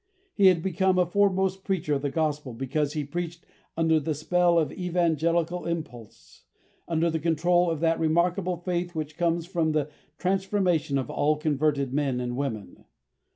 He 0.33 0.47
had 0.47 0.63
become 0.63 0.97
a 0.97 1.05
foremost 1.05 1.63
preacher 1.63 1.93
of 1.93 2.01
the 2.01 2.09
Gospel 2.09 2.53
because 2.55 2.93
he 2.93 3.03
preached 3.03 3.45
under 3.77 3.99
the 3.99 4.15
spell 4.15 4.57
of 4.57 4.71
evangelical 4.73 5.67
impulse, 5.67 6.41
under 6.87 7.11
the 7.11 7.19
control 7.19 7.69
of 7.69 7.81
that 7.81 7.99
remarkable 7.99 8.57
faith 8.57 8.95
which 8.95 9.15
comes 9.15 9.53
with 9.53 9.73
the 9.73 9.91
transformation 10.17 10.97
of 10.97 11.11
all 11.11 11.35
converted 11.37 11.93
men 11.93 12.19
or 12.19 12.33
women. 12.33 12.85